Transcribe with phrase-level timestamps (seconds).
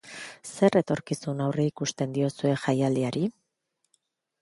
[0.51, 3.27] Zer etorkizun aurreikusten diozue jaialdiari?